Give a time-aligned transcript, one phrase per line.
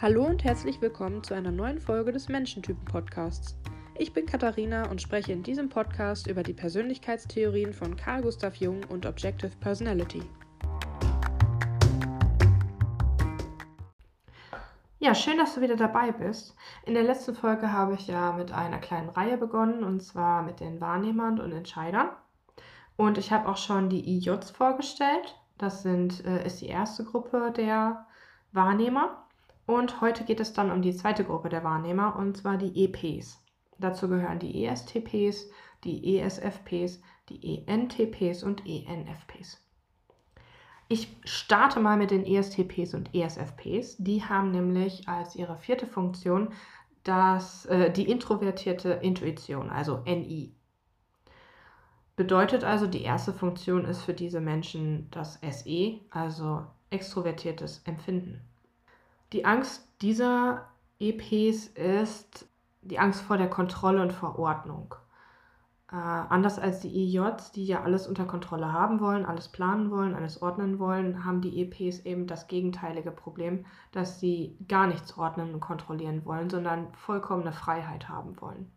[0.00, 3.58] Hallo und herzlich willkommen zu einer neuen Folge des Menschentypen-Podcasts.
[3.96, 8.84] Ich bin Katharina und spreche in diesem Podcast über die Persönlichkeitstheorien von Carl Gustav Jung
[8.90, 10.22] und Objective Personality.
[15.00, 16.54] Ja, schön, dass du wieder dabei bist.
[16.86, 20.60] In der letzten Folge habe ich ja mit einer kleinen Reihe begonnen und zwar mit
[20.60, 22.10] den Wahrnehmern und Entscheidern.
[22.96, 25.34] Und ich habe auch schon die IJs vorgestellt.
[25.58, 28.06] Das sind, äh, ist die erste Gruppe der
[28.52, 29.24] Wahrnehmer.
[29.68, 33.44] Und heute geht es dann um die zweite Gruppe der Wahrnehmer, und zwar die EPs.
[33.78, 35.50] Dazu gehören die ESTPs,
[35.84, 39.62] die ESFPs, die ENTPs und ENFPs.
[40.88, 43.98] Ich starte mal mit den ESTPs und ESFPs.
[43.98, 46.48] Die haben nämlich als ihre vierte Funktion
[47.04, 50.54] das, äh, die introvertierte Intuition, also NI.
[52.16, 58.40] Bedeutet also, die erste Funktion ist für diese Menschen das SE, also extrovertiertes Empfinden.
[59.32, 62.48] Die Angst dieser EPs ist
[62.82, 64.94] die Angst vor der Kontrolle und vor Ordnung.
[65.90, 70.14] Äh, anders als die EJs, die ja alles unter Kontrolle haben wollen, alles planen wollen,
[70.14, 75.54] alles ordnen wollen, haben die EPs eben das gegenteilige Problem, dass sie gar nichts ordnen
[75.54, 78.70] und kontrollieren wollen, sondern vollkommene Freiheit haben wollen.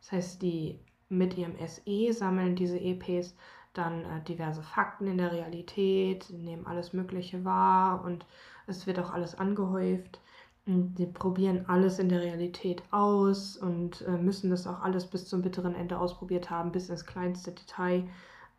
[0.00, 0.78] Das heißt, die
[1.08, 3.36] mit ihrem SE sammeln diese EPs
[3.72, 8.26] dann äh, diverse Fakten in der Realität, nehmen alles Mögliche wahr und
[8.66, 10.20] es wird auch alles angehäuft.
[10.64, 15.26] Und die probieren alles in der Realität aus und äh, müssen das auch alles bis
[15.28, 18.04] zum bitteren Ende ausprobiert haben, bis ins kleinste Detail,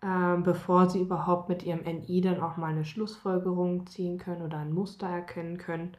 [0.01, 4.57] äh, bevor sie überhaupt mit ihrem NI dann auch mal eine Schlussfolgerung ziehen können oder
[4.57, 5.95] ein Muster erkennen können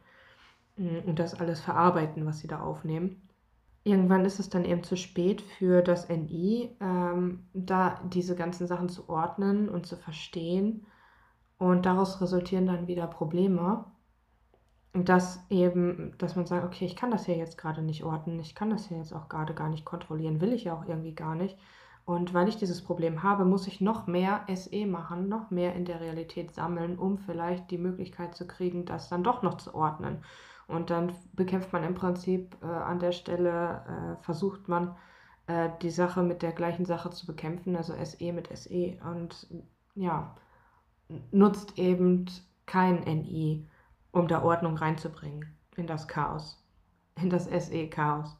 [0.76, 3.24] mm, und das alles verarbeiten, was sie da aufnehmen
[3.84, 8.88] irgendwann ist es dann eben zu spät für das NI, ähm, da diese ganzen Sachen
[8.88, 10.86] zu ordnen und zu verstehen.
[11.58, 13.84] Und daraus resultieren dann wieder Probleme.
[14.94, 18.38] Und das eben, dass man sagt, okay, ich kann das hier jetzt gerade nicht ordnen,
[18.38, 21.14] ich kann das hier jetzt auch gerade gar nicht kontrollieren, will ich ja auch irgendwie
[21.14, 21.58] gar nicht.
[22.04, 25.84] Und weil ich dieses Problem habe, muss ich noch mehr SE machen, noch mehr in
[25.84, 30.22] der Realität sammeln, um vielleicht die Möglichkeit zu kriegen, das dann doch noch zu ordnen.
[30.68, 34.94] Und dann bekämpft man im Prinzip äh, an der Stelle, äh, versucht man
[35.46, 39.46] äh, die Sache mit der gleichen Sache zu bekämpfen, also SE mit SE und
[39.94, 40.36] ja,
[41.32, 42.26] nutzt eben
[42.66, 43.68] kein NI,
[44.14, 46.64] um da Ordnung reinzubringen in das Chaos,
[47.20, 48.38] in das SE-Chaos.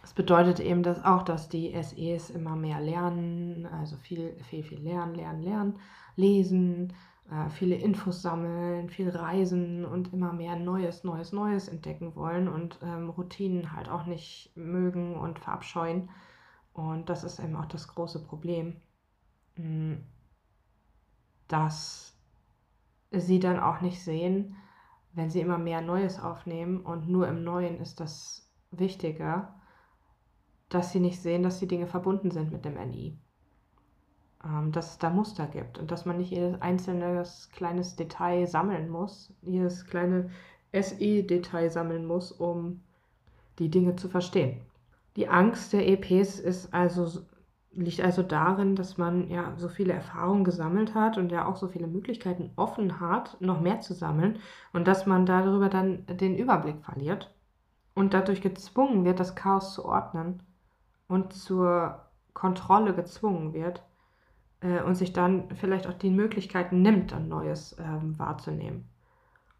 [0.00, 4.80] Das bedeutet eben dass auch, dass die SEs immer mehr lernen, also viel, viel, viel
[4.80, 5.78] lernen, lernen, lernen,
[6.16, 6.94] lesen,
[7.30, 12.78] äh, viele Infos sammeln, viel reisen und immer mehr Neues, Neues, Neues entdecken wollen und
[12.82, 16.08] ähm, Routinen halt auch nicht mögen und verabscheuen.
[16.72, 18.80] Und das ist eben auch das große Problem,
[19.56, 19.96] mm,
[21.46, 22.19] dass
[23.10, 24.56] sie dann auch nicht sehen,
[25.12, 29.54] wenn sie immer mehr Neues aufnehmen und nur im Neuen ist das wichtiger,
[30.68, 33.18] dass sie nicht sehen, dass die Dinge verbunden sind mit dem NI
[34.44, 38.88] ähm, dass es da Muster gibt und dass man nicht jedes einzelne kleines Detail sammeln
[38.88, 40.30] muss, jedes kleine
[40.72, 42.82] SE-Detail sammeln muss, um
[43.58, 44.60] die Dinge zu verstehen.
[45.16, 47.22] Die Angst der EPs ist also,
[47.72, 51.68] liegt also darin, dass man ja so viele Erfahrungen gesammelt hat und ja auch so
[51.68, 54.38] viele Möglichkeiten offen hat, noch mehr zu sammeln
[54.72, 57.32] und dass man darüber dann den Überblick verliert
[57.94, 60.42] und dadurch gezwungen wird, das Chaos zu ordnen
[61.06, 63.82] und zur Kontrolle gezwungen wird
[64.60, 68.88] äh, und sich dann vielleicht auch die Möglichkeiten nimmt, dann Neues ähm, wahrzunehmen.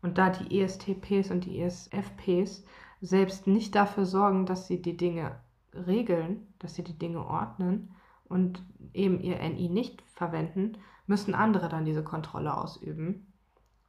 [0.03, 2.65] Und da die ESTPs und die ESFPs
[3.01, 5.37] selbst nicht dafür sorgen, dass sie die Dinge
[5.75, 7.95] regeln, dass sie die Dinge ordnen
[8.31, 8.63] und
[8.95, 13.33] eben ihr NI nicht verwenden, müssen andere dann diese Kontrolle ausüben.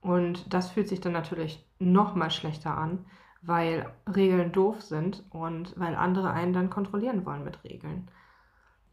[0.01, 3.05] Und das fühlt sich dann natürlich noch mal schlechter an,
[3.43, 8.09] weil Regeln doof sind und weil andere einen dann kontrollieren wollen mit Regeln.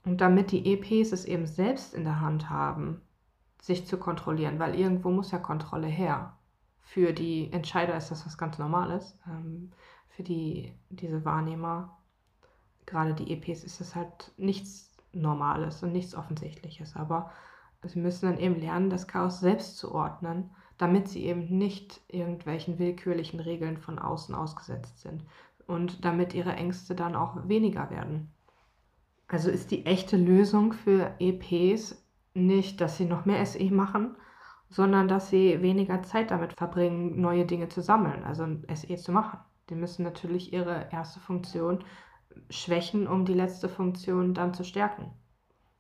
[0.05, 3.01] Und damit die EPs es eben selbst in der Hand haben,
[3.61, 6.37] sich zu kontrollieren, weil irgendwo muss ja Kontrolle her.
[6.83, 9.19] Für die Entscheider ist das was ganz Normales.
[9.27, 9.73] Ähm,
[10.09, 11.99] für die, diese Wahrnehmer,
[12.85, 14.88] gerade die EPs, ist es halt nichts
[15.21, 16.97] Normales und nichts Offensichtliches.
[16.97, 17.31] Aber
[17.85, 22.79] sie müssen dann eben lernen, das Chaos selbst zu ordnen, damit sie eben nicht irgendwelchen
[22.79, 25.25] willkürlichen Regeln von außen ausgesetzt sind.
[25.67, 28.33] Und damit ihre Ängste dann auch weniger werden.
[29.27, 34.17] Also ist die echte Lösung für EPs nicht, dass sie noch mehr SE machen,
[34.71, 39.41] sondern dass sie weniger Zeit damit verbringen, neue Dinge zu sammeln, also SE zu machen.
[39.71, 41.85] Die müssen natürlich ihre erste Funktion
[42.51, 45.11] schwächen, um die letzte Funktion dann zu stärken.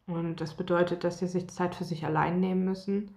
[0.06, 3.14] Und das bedeutet, dass sie sich Zeit für sich allein nehmen müssen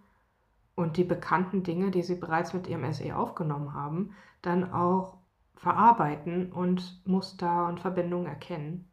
[0.76, 4.12] und die bekannten Dinge, die sie bereits mit ihrem SE aufgenommen haben,
[4.42, 5.18] dann auch
[5.56, 8.90] verarbeiten und Muster und Verbindungen erkennen.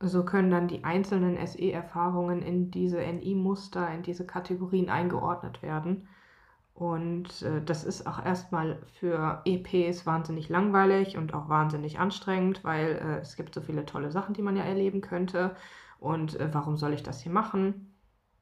[0.00, 6.08] So können dann die einzelnen SE-Erfahrungen in diese NI-Muster, in diese Kategorien eingeordnet werden.
[6.76, 12.96] Und äh, das ist auch erstmal für EPs wahnsinnig langweilig und auch wahnsinnig anstrengend, weil
[12.96, 15.56] äh, es gibt so viele tolle Sachen, die man ja erleben könnte.
[15.98, 17.94] Und äh, warum soll ich das hier machen?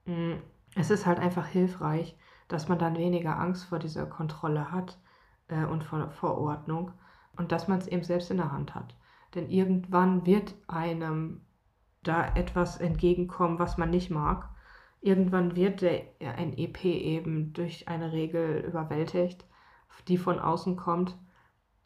[0.06, 0.32] Mm,
[0.74, 4.98] es ist halt einfach hilfreich, dass man dann weniger Angst vor dieser Kontrolle hat
[5.46, 6.90] äh, und vor Verordnung
[7.36, 8.96] und dass man es eben selbst in der Hand hat.
[9.36, 11.42] Denn irgendwann wird einem
[12.02, 14.48] da etwas entgegenkommen, was man nicht mag.
[15.04, 16.00] Irgendwann wird der,
[16.38, 19.44] ein EP eben durch eine Regel überwältigt,
[20.08, 21.14] die von außen kommt.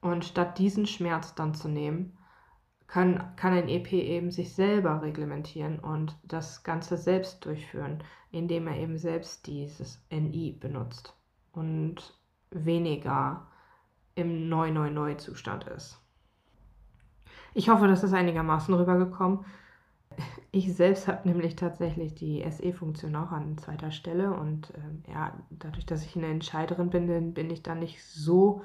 [0.00, 2.16] Und statt diesen Schmerz dann zu nehmen,
[2.86, 8.76] kann, kann ein EP eben sich selber reglementieren und das Ganze selbst durchführen, indem er
[8.76, 11.12] eben selbst dieses NI benutzt
[11.50, 12.16] und
[12.50, 13.48] weniger
[14.14, 16.00] im Neu-Neu-Neu-Zustand ist.
[17.52, 19.44] Ich hoffe, das ist einigermaßen rübergekommen.
[20.50, 25.84] Ich selbst habe nämlich tatsächlich die SE-Funktion auch an zweiter Stelle und ähm, ja, dadurch,
[25.84, 28.62] dass ich eine Entscheiderin bin, bin ich da nicht so,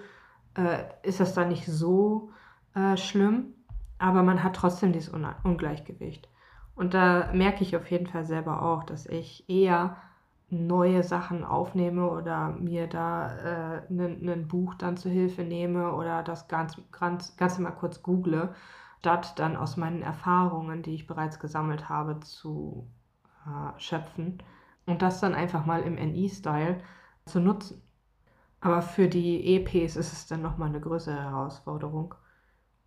[0.58, 2.32] äh, ist das dann nicht so
[2.74, 3.54] äh, schlimm,
[3.98, 5.14] aber man hat trotzdem dieses
[5.44, 6.30] Ungleichgewicht.
[6.76, 9.98] Und da merke ich auf jeden Fall selber auch, dass ich eher
[10.50, 16.48] neue Sachen aufnehme oder mir da ein äh, Buch dann zur Hilfe nehme oder das
[16.48, 18.50] ganz, ganz, Ganze mal kurz google,
[19.04, 22.88] statt dann aus meinen Erfahrungen, die ich bereits gesammelt habe, zu
[23.46, 24.42] äh, schöpfen
[24.86, 26.80] und das dann einfach mal im NI-Style
[27.26, 27.82] zu nutzen.
[28.62, 32.16] Aber für die EPs ist es dann nochmal eine größere Herausforderung.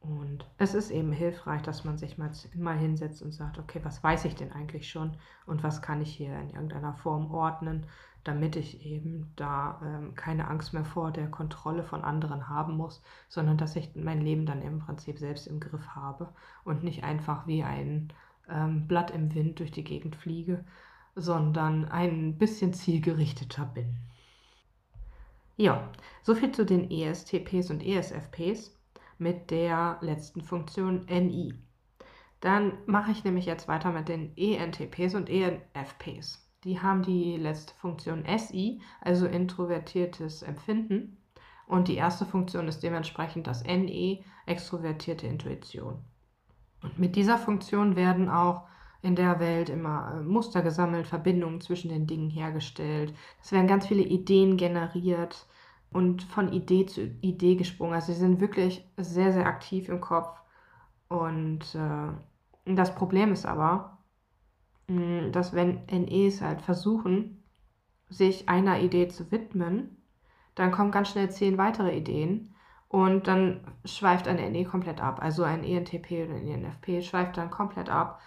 [0.01, 4.03] Und es ist eben hilfreich, dass man sich mal, mal hinsetzt und sagt, okay, was
[4.03, 7.85] weiß ich denn eigentlich schon und was kann ich hier in irgendeiner Form ordnen,
[8.27, 13.03] damit ich eben da ähm, keine Angst mehr vor der Kontrolle von anderen haben muss,
[13.29, 16.33] sondern dass ich mein Leben dann im Prinzip selbst im Griff habe
[16.65, 18.13] und nicht einfach wie ein
[18.49, 20.65] ähm, Blatt im Wind durch die Gegend fliege,
[21.15, 23.97] sondern ein bisschen zielgerichteter bin.
[25.57, 25.89] Ja,
[26.23, 28.77] soviel zu den ESTPs und ESFPs
[29.19, 31.55] mit der letzten Funktion NI.
[32.41, 36.46] Dann mache ich nämlich jetzt weiter mit den ENTPs und ENFPs.
[36.67, 41.17] Die haben die letzte Funktion SI, also introvertiertes Empfinden.
[41.69, 46.03] Und die erste Funktion ist dementsprechend das NE, extrovertierte Intuition.
[46.83, 48.67] Und mit dieser Funktion werden auch
[49.01, 53.15] in der Welt immer äh, Muster gesammelt, Verbindungen zwischen den Dingen hergestellt.
[53.41, 55.47] Es werden ganz viele Ideen generiert
[55.93, 57.95] und von Idee zu Idee gesprungen.
[57.95, 60.37] Also sie sind wirklich sehr, sehr aktiv im Kopf.
[61.07, 63.96] Und äh, das Problem ist aber,
[64.89, 67.43] dass wenn NEs halt versuchen,
[68.09, 69.97] sich einer Idee zu widmen,
[70.55, 72.55] dann kommen ganz schnell zehn weitere Ideen
[72.89, 75.21] und dann schweift ein NE komplett ab.
[75.21, 78.21] Also ein ENTP oder ein ENFP schweift dann komplett ab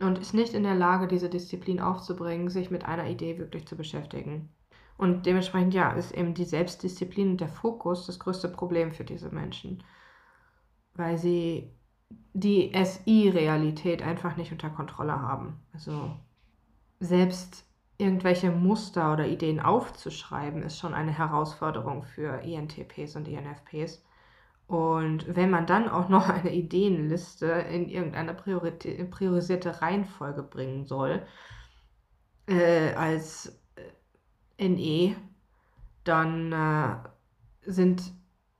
[0.00, 3.76] und ist nicht in der Lage, diese Disziplin aufzubringen, sich mit einer Idee wirklich zu
[3.76, 4.50] beschäftigen.
[4.98, 9.30] Und dementsprechend, ja, ist eben die Selbstdisziplin und der Fokus das größte Problem für diese
[9.30, 9.82] Menschen.
[10.94, 11.75] Weil sie
[12.32, 15.60] die SI-Realität einfach nicht unter Kontrolle haben.
[15.72, 16.10] Also
[17.00, 17.64] selbst
[17.98, 24.02] irgendwelche Muster oder Ideen aufzuschreiben, ist schon eine Herausforderung für ENTPs und ENFPs.
[24.66, 31.22] Und wenn man dann auch noch eine Ideenliste in irgendeine priorisierte Reihenfolge bringen soll,
[32.48, 33.58] äh, als
[34.58, 35.16] NE,
[36.04, 36.96] dann äh,
[37.62, 38.12] sind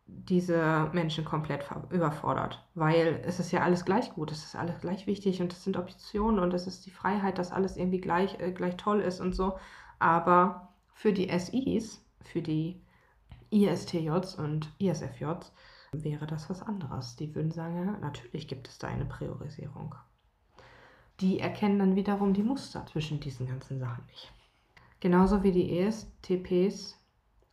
[0.06, 5.06] diese Menschen komplett überfordert, weil es ist ja alles gleich gut, es ist alles gleich
[5.06, 8.52] wichtig und es sind Optionen und es ist die Freiheit, dass alles irgendwie gleich, äh,
[8.52, 9.58] gleich toll ist und so.
[9.98, 12.80] Aber für die SIs, für die
[13.50, 15.52] ISTJs und ISFJs
[15.92, 17.16] wäre das was anderes.
[17.16, 19.94] Die würden sagen, ja, natürlich gibt es da eine Priorisierung.
[21.20, 24.32] Die erkennen dann wiederum die Muster zwischen diesen ganzen Sachen nicht.
[25.00, 26.98] Genauso wie die ESTPs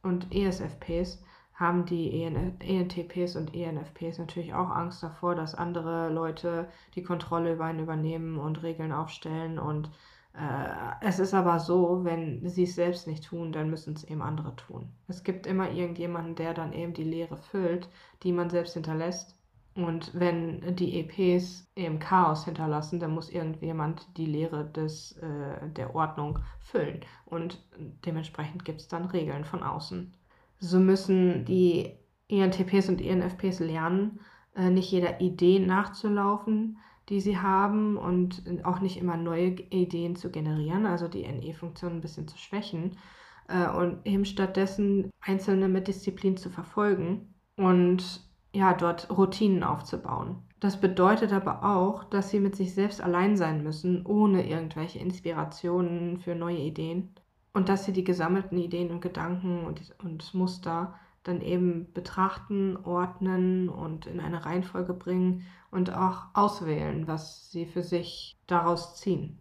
[0.01, 7.03] und ESFPs haben die ENTPs und ENFPs natürlich auch Angst davor, dass andere Leute die
[7.03, 9.59] Kontrolle über einen übernehmen und Regeln aufstellen.
[9.59, 9.91] Und
[10.33, 10.67] äh,
[11.01, 14.55] es ist aber so, wenn sie es selbst nicht tun, dann müssen es eben andere
[14.55, 14.89] tun.
[15.07, 17.87] Es gibt immer irgendjemanden, der dann eben die Leere füllt,
[18.23, 19.37] die man selbst hinterlässt.
[19.75, 25.95] Und wenn die EPs eben Chaos hinterlassen, dann muss irgendjemand die Lehre des, äh, der
[25.95, 27.01] Ordnung füllen.
[27.25, 27.59] Und
[28.05, 30.13] dementsprechend gibt es dann Regeln von außen.
[30.63, 31.91] So müssen die
[32.29, 34.21] ENTPs und ENFPs lernen,
[34.55, 36.77] äh, nicht jeder Idee nachzulaufen,
[37.09, 42.01] die sie haben und auch nicht immer neue Ideen zu generieren, also die NE-Funktion ein
[42.01, 42.97] bisschen zu schwächen.
[43.49, 48.21] äh, und eben stattdessen Einzelne mit Disziplin zu verfolgen und
[48.53, 50.37] ja, dort Routinen aufzubauen.
[50.61, 56.19] Das bedeutet aber auch, dass sie mit sich selbst allein sein müssen, ohne irgendwelche Inspirationen
[56.19, 57.13] für neue Ideen.
[57.53, 63.69] Und dass sie die gesammelten Ideen und Gedanken und, und Muster dann eben betrachten, ordnen
[63.69, 69.39] und in eine Reihenfolge bringen und auch auswählen, was sie für sich daraus ziehen.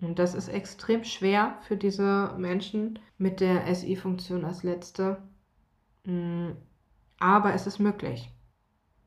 [0.00, 5.22] Und das ist extrem schwer für diese Menschen mit der SI-Funktion als letzte.
[6.04, 6.50] Mm,
[7.18, 8.30] aber es ist möglich.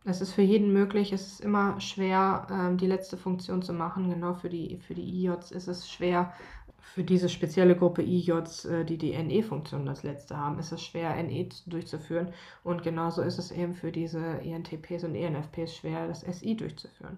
[0.05, 1.13] Es ist für jeden möglich.
[1.13, 4.09] Es ist immer schwer, ähm, die letzte Funktion zu machen.
[4.09, 6.33] Genau für die, für die IJs ist es schwer.
[6.81, 11.15] Für diese spezielle Gruppe IJs, äh, die die NE-Funktion als letzte haben, ist es schwer,
[11.21, 12.33] NE durchzuführen.
[12.63, 17.17] Und genauso ist es eben für diese INTPs und ENFPs schwer, das SI durchzuführen.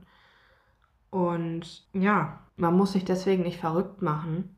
[1.10, 4.56] Und ja, man muss sich deswegen nicht verrückt machen.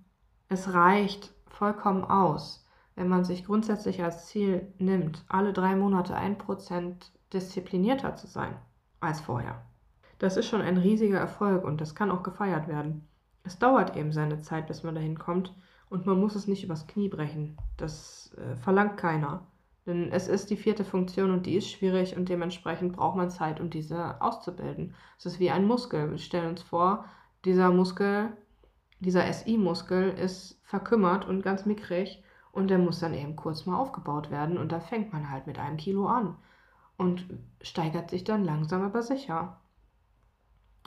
[0.50, 6.38] Es reicht vollkommen aus, wenn man sich grundsätzlich als Ziel nimmt, alle drei Monate ein
[6.38, 8.56] Prozent disziplinierter zu sein
[9.00, 9.66] als vorher.
[10.20, 13.08] Das ist schon ein riesiger Erfolg und das kann auch gefeiert werden.
[13.44, 15.54] Es dauert eben seine Zeit, bis man dahin kommt
[15.90, 17.58] und man muss es nicht übers Knie brechen.
[17.78, 19.46] Das äh, verlangt keiner.
[19.86, 23.60] Denn es ist die vierte Funktion und die ist schwierig und dementsprechend braucht man Zeit,
[23.60, 24.96] um diese auszubilden.
[25.18, 26.10] Es ist wie ein Muskel.
[26.12, 27.06] Wir stellen uns vor,
[27.44, 28.30] dieser Muskel,
[29.00, 32.24] dieser SI-Muskel ist verkümmert und ganz mickrig
[32.54, 35.60] und der muss dann eben kurz mal aufgebaut werden und da fängt man halt mit
[35.60, 36.38] einem Kilo an
[36.98, 37.26] und
[37.62, 39.60] steigert sich dann langsam aber sicher.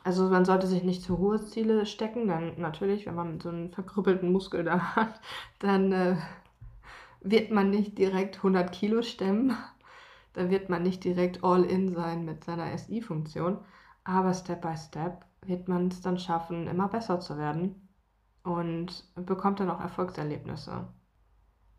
[0.06, 3.72] Also man sollte sich nicht zu hohe Ziele stecken, dann natürlich, wenn man so einen
[3.72, 5.20] verkrüppelten Muskel da hat,
[5.58, 6.16] dann äh,
[7.22, 9.56] wird man nicht direkt 100 Kilo stemmen.
[10.32, 13.58] Da wird man nicht direkt all in sein mit seiner SI-Funktion.
[14.04, 17.88] Aber Step by Step wird man es dann schaffen, immer besser zu werden
[18.44, 20.86] und bekommt dann auch Erfolgserlebnisse.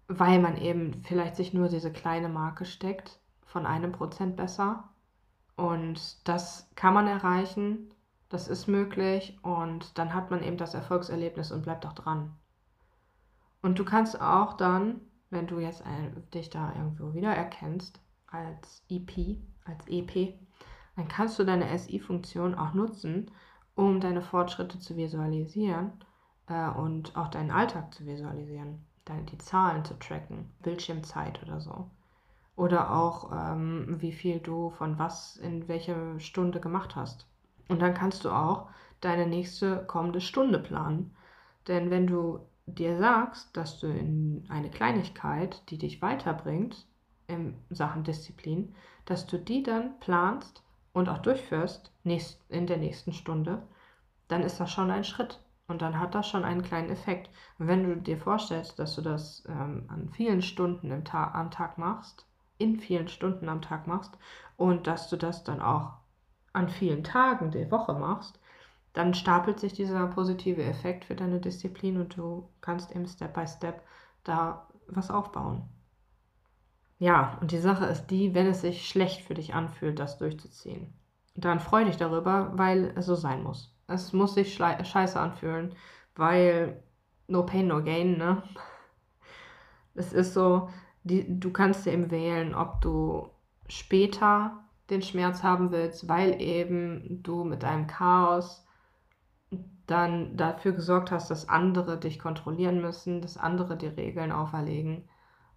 [0.09, 4.89] Weil man eben vielleicht sich nur diese kleine Marke steckt, von einem Prozent besser.
[5.55, 7.93] Und das kann man erreichen,
[8.29, 12.33] das ist möglich und dann hat man eben das Erfolgserlebnis und bleibt auch dran.
[13.61, 19.37] Und du kannst auch dann wenn du jetzt ein, dich da irgendwo wiedererkennst als EP,
[19.65, 20.33] als EP,
[20.95, 23.31] dann kannst du deine SI-Funktion auch nutzen,
[23.75, 25.91] um deine Fortschritte zu visualisieren
[26.47, 31.89] äh, und auch deinen Alltag zu visualisieren, deine, die Zahlen zu tracken, Bildschirmzeit oder so.
[32.55, 37.27] Oder auch, ähm, wie viel du von was in welcher Stunde gemacht hast.
[37.67, 38.69] Und dann kannst du auch
[39.01, 41.15] deine nächste kommende Stunde planen.
[41.67, 46.85] Denn wenn du dir sagst, dass du in eine Kleinigkeit, die dich weiterbringt
[47.27, 53.61] in Sachen Disziplin, dass du die dann planst und auch durchführst in der nächsten Stunde,
[54.27, 57.29] dann ist das schon ein Schritt und dann hat das schon einen kleinen Effekt.
[57.59, 61.51] Und wenn du dir vorstellst, dass du das ähm, an vielen Stunden im Ta am
[61.51, 62.25] Tag machst,
[62.57, 64.17] in vielen Stunden am Tag machst
[64.55, 65.93] und dass du das dann auch
[66.57, 68.39] an vielen Tagen der Woche machst,
[68.93, 73.45] dann stapelt sich dieser positive Effekt für deine Disziplin und du kannst eben Step by
[73.47, 73.83] Step
[74.23, 75.69] da was aufbauen.
[76.97, 80.93] Ja, und die Sache ist die, wenn es sich schlecht für dich anfühlt, das durchzuziehen,
[81.35, 83.75] dann freu dich darüber, weil es so sein muss.
[83.85, 85.75] Es muss sich scheiße anfühlen,
[86.15, 86.81] weil
[87.27, 88.41] no pain, no gain, ne?
[89.93, 90.69] Es ist so,
[91.03, 93.29] die, du kannst eben wählen, ob du
[93.67, 98.65] später den Schmerz haben willst, weil eben du mit deinem Chaos
[99.85, 105.07] dann dafür gesorgt hast, dass andere dich kontrollieren müssen, dass andere die Regeln auferlegen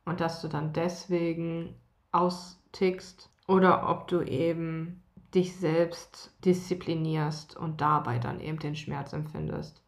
[0.05, 1.75] und dass du dann deswegen
[2.13, 5.03] austickst oder ob du eben
[5.35, 9.83] dich selbst disziplinierst und dabei dann eben den Schmerz empfindest.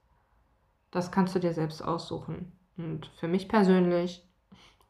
[0.91, 2.53] Das kannst du dir selbst aussuchen.
[2.77, 4.25] Und für mich persönlich,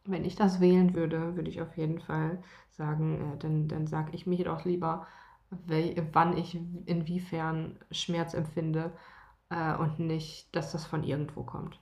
[0.04, 4.10] wenn ich das wählen würde, würde ich auf jeden Fall sagen, äh, dann, dann sage
[4.12, 5.06] ich mir doch lieber,
[6.12, 8.92] wann ich inwiefern Schmerz empfinde
[9.50, 11.78] äh, und nicht, dass das von irgendwo kommt.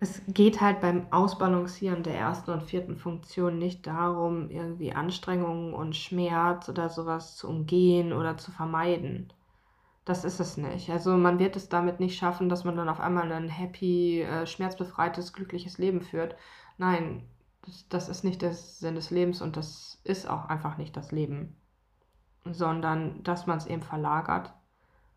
[0.00, 5.96] Es geht halt beim Ausbalancieren der ersten und vierten Funktion nicht darum, irgendwie Anstrengungen und
[5.96, 9.32] Schmerz oder sowas zu umgehen oder zu vermeiden.
[10.04, 10.90] Das ist es nicht.
[10.90, 14.46] Also man wird es damit nicht schaffen, dass man dann auf einmal ein happy, äh,
[14.46, 16.36] schmerzbefreites, glückliches Leben führt.
[16.78, 17.22] Nein,
[17.88, 21.56] das, ist nicht der Sinn des Lebens und das ist auch einfach nicht das Leben.
[22.44, 24.54] Sondern dass man es eben verlagert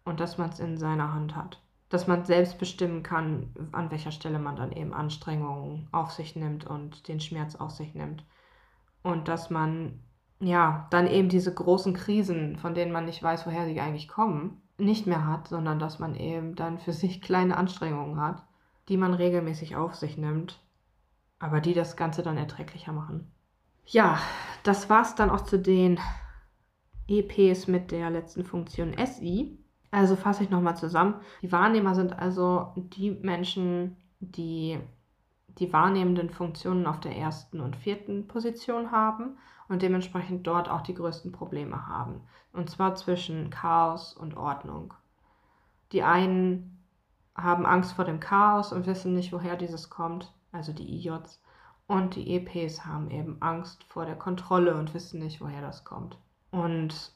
[0.05, 4.11] und dass man es in seiner Hand hat dass man selbst bestimmen kann, an welcher
[4.11, 8.23] Stelle man dann eben Anstrengungen auf sich nimmt und den Schmerz auf sich nimmt.
[9.03, 9.99] Und dass man
[10.39, 14.61] ja dann eben diese großen Krisen, von denen man nicht weiß, woher sie eigentlich kommen,
[14.77, 18.41] nicht mehr hat, sondern dass man eben dann für sich kleine Anstrengungen hat,
[18.87, 20.61] die man regelmäßig auf sich nimmt
[21.41, 23.29] aber die das Ganze dann erträglicher machen.
[23.85, 24.19] Ja,
[24.63, 25.99] das war's dann auch zu den
[27.07, 29.57] EPs mit der letzten Funktion SI.
[29.89, 31.15] Also fasse ich nochmal zusammen.
[31.41, 34.79] Die Wahrnehmer sind also die Menschen, die
[35.57, 40.93] die wahrnehmenden Funktionen auf der ersten und vierten Position haben und dementsprechend dort auch die
[40.93, 42.21] größten Probleme haben.
[42.53, 44.93] Und zwar zwischen Chaos und Ordnung.
[45.91, 46.85] Die einen
[47.35, 51.41] haben Angst vor dem Chaos und wissen nicht, woher dieses kommt, also die IJs.
[51.87, 56.17] Und die EPs haben eben Angst vor der Kontrolle und wissen nicht, woher das kommt.
[56.51, 57.13] Und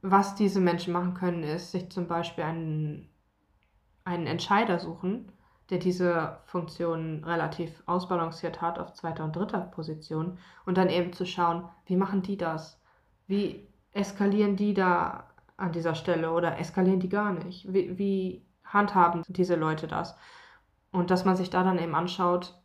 [0.00, 3.08] was diese Menschen machen können, ist sich zum Beispiel einen,
[4.04, 5.32] einen Entscheider suchen,
[5.70, 11.24] der diese Funktion relativ ausbalanciert hat auf zweiter und dritter Position und dann eben zu
[11.24, 12.80] schauen, wie machen die das?
[13.26, 17.72] Wie eskalieren die da an dieser Stelle oder eskalieren die gar nicht?
[17.72, 20.16] Wie, wie handhaben diese Leute das?
[20.90, 22.61] Und dass man sich da dann eben anschaut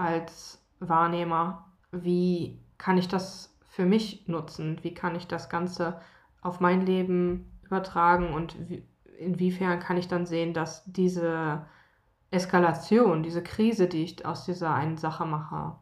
[0.00, 4.78] als Wahrnehmer, wie kann ich das für mich nutzen?
[4.82, 6.00] Wie kann ich das Ganze
[6.42, 8.82] auf mein Leben übertragen und wie,
[9.18, 11.66] inwiefern kann ich dann sehen, dass diese
[12.30, 15.76] Eskalation, diese Krise, die ich aus dieser einen Sache mache,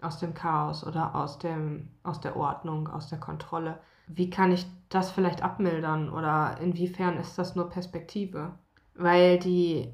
[0.00, 4.66] aus dem Chaos oder aus, dem, aus der Ordnung, aus der Kontrolle, wie kann ich
[4.88, 8.58] das vielleicht abmildern oder inwiefern ist das nur Perspektive?
[8.94, 9.92] Weil die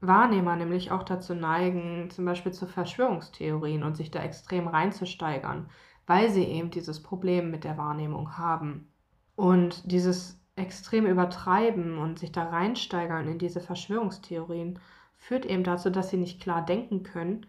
[0.00, 5.68] Wahrnehmer nämlich auch dazu neigen, zum Beispiel zu Verschwörungstheorien und sich da extrem reinzusteigern,
[6.06, 8.92] weil sie eben dieses Problem mit der Wahrnehmung haben.
[9.34, 14.78] Und dieses extrem übertreiben und sich da reinsteigern in diese Verschwörungstheorien
[15.16, 17.46] führt eben dazu, dass sie nicht klar denken können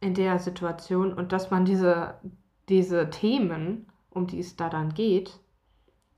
[0.00, 2.20] in der Situation und dass man diese,
[2.68, 5.40] diese Themen, um die es da dann geht,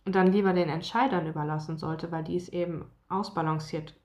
[0.04, 4.00] dann lieber den Entscheidern überlassen sollte, weil die es eben ausbalanciert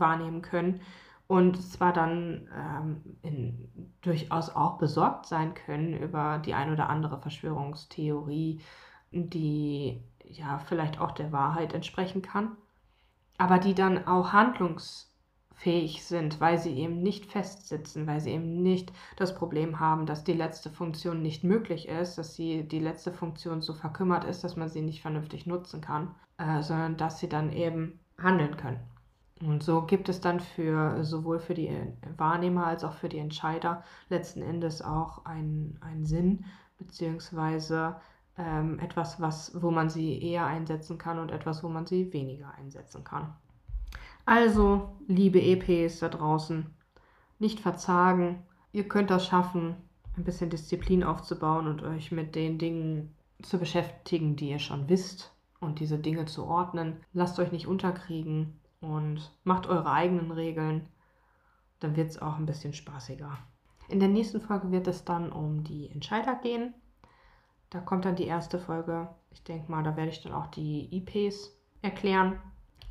[0.00, 0.80] wahrnehmen können
[1.28, 7.20] und zwar dann ähm, in, durchaus auch besorgt sein können über die ein oder andere
[7.20, 8.60] Verschwörungstheorie,
[9.12, 12.56] die ja vielleicht auch der Wahrheit entsprechen kann,
[13.36, 15.14] aber die dann auch handlungs
[15.54, 20.24] fähig sind, weil sie eben nicht festsitzen, weil sie eben nicht das Problem haben, dass
[20.24, 24.56] die letzte Funktion nicht möglich ist, dass sie die letzte Funktion so verkümmert ist, dass
[24.56, 28.80] man sie nicht vernünftig nutzen kann, äh, sondern dass sie dann eben handeln können.
[29.40, 31.70] Und so gibt es dann für sowohl für die
[32.16, 36.44] Wahrnehmer als auch für die Entscheider letzten Endes auch einen, einen Sinn,
[36.78, 37.96] beziehungsweise
[38.36, 42.52] ähm, etwas, was, wo man sie eher einsetzen kann und etwas, wo man sie weniger
[42.54, 43.34] einsetzen kann.
[44.24, 46.66] Also, liebe EPs da draußen,
[47.38, 48.42] nicht verzagen.
[48.72, 49.76] Ihr könnt das schaffen,
[50.16, 55.32] ein bisschen Disziplin aufzubauen und euch mit den Dingen zu beschäftigen, die ihr schon wisst
[55.60, 57.00] und diese Dinge zu ordnen.
[57.12, 60.88] Lasst euch nicht unterkriegen und macht eure eigenen Regeln.
[61.80, 63.38] Dann wird es auch ein bisschen spaßiger.
[63.88, 66.74] In der nächsten Folge wird es dann um die Entscheider gehen.
[67.70, 69.08] Da kommt dann die erste Folge.
[69.30, 72.40] Ich denke mal, da werde ich dann auch die IPs erklären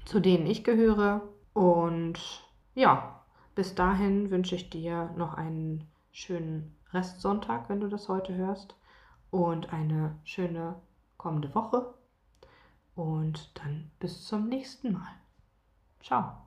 [0.08, 1.21] zu denen ich gehöre.
[1.54, 2.17] Und
[2.76, 3.21] ja,
[3.56, 8.76] bis dahin wünsche ich dir noch einen schönen Restsonntag, wenn du das heute hörst.
[9.30, 10.82] Und eine schöne
[11.17, 11.93] kommende Woche.
[12.95, 15.12] Und dann bis zum nächsten Mal.
[16.08, 16.47] Tchau!